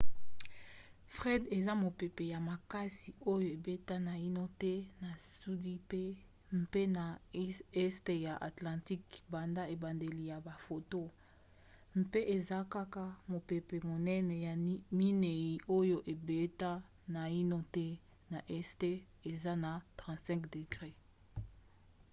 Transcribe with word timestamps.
fred 1.15 1.43
eza 1.57 1.73
mopepe 1.83 2.23
ya 2.33 2.39
makasi 2.49 3.09
oyo 3.31 3.47
ebeta 3.57 3.95
naino 4.07 4.43
te 4.61 4.73
na 5.03 5.11
sud 5.39 5.63
mpe 6.61 6.81
na 6.95 7.05
este 7.85 8.13
ya 8.25 8.33
atlantique 8.49 9.15
banda 9.33 9.63
ebandeli 9.75 10.23
ya 10.31 10.37
bafoto 10.47 11.01
mpe 12.01 12.19
eza 12.35 12.57
kaka 12.75 13.05
mopepe 13.31 13.75
monene 13.89 14.35
ya 14.45 14.53
minei 14.97 15.45
oyo 15.77 15.97
ebeta 16.13 16.71
naino 17.15 17.57
te 17.75 17.87
na 18.31 18.39
este 18.57 18.89
eza 19.31 19.53
na 19.63 19.71
35°w 19.99 20.81